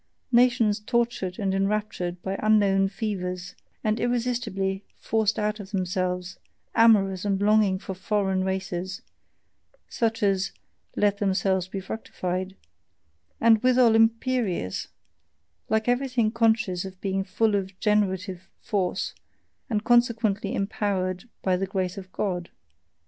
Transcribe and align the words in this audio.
nations 0.31 0.79
tortured 0.79 1.37
and 1.37 1.53
enraptured 1.53 2.19
by 2.23 2.35
unknown 2.41 2.89
fevers 2.89 3.53
and 3.83 3.99
irresistibly 3.99 4.83
forced 4.97 5.37
out 5.37 5.59
of 5.59 5.69
themselves, 5.69 6.39
amorous 6.73 7.23
and 7.23 7.39
longing 7.39 7.77
for 7.77 7.93
foreign 7.93 8.43
races 8.43 9.03
(for 9.85 9.91
such 9.91 10.23
as 10.23 10.53
"let 10.95 11.19
themselves 11.19 11.67
be 11.67 11.79
fructified"), 11.79 12.55
and 13.39 13.61
withal 13.61 13.93
imperious, 13.93 14.87
like 15.69 15.87
everything 15.87 16.31
conscious 16.31 16.83
of 16.83 16.99
being 16.99 17.23
full 17.23 17.53
of 17.53 17.79
generative 17.79 18.49
force, 18.59 19.13
and 19.69 19.83
consequently 19.83 20.55
empowered 20.55 21.29
"by 21.43 21.55
the 21.55 21.67
grace 21.67 21.95
of 21.95 22.11
God." 22.11 22.49